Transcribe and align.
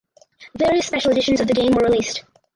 Various 0.57 0.87
special 0.87 1.11
editions 1.11 1.41
of 1.41 1.47
the 1.47 1.53
game 1.53 1.73
were 1.73 1.83
released. 1.87 2.23